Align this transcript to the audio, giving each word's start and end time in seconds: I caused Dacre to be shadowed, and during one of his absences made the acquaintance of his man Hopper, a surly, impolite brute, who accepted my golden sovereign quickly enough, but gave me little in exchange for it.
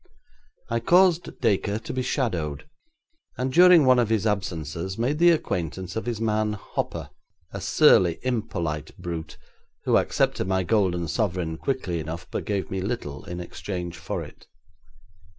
I 0.67 0.79
caused 0.79 1.39
Dacre 1.41 1.77
to 1.77 1.93
be 1.93 2.01
shadowed, 2.01 2.67
and 3.37 3.53
during 3.53 3.85
one 3.85 3.99
of 3.99 4.09
his 4.09 4.25
absences 4.25 4.97
made 4.97 5.19
the 5.19 5.29
acquaintance 5.29 5.95
of 5.95 6.07
his 6.07 6.19
man 6.19 6.53
Hopper, 6.53 7.11
a 7.51 7.61
surly, 7.61 8.17
impolite 8.23 8.97
brute, 8.97 9.37
who 9.85 9.97
accepted 9.97 10.47
my 10.47 10.63
golden 10.63 11.07
sovereign 11.07 11.55
quickly 11.55 11.99
enough, 11.99 12.25
but 12.31 12.45
gave 12.45 12.71
me 12.71 12.81
little 12.81 13.25
in 13.25 13.39
exchange 13.39 13.95
for 13.95 14.23
it. 14.23 14.47